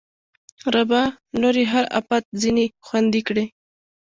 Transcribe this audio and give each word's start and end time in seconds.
ربه! 0.73 1.01
نور 1.41 1.55
یې 1.61 1.65
هر 1.73 1.85
اپت 1.99 2.23
ځنې 2.41 2.65
خوندي 2.85 3.21
کړې 3.27 3.45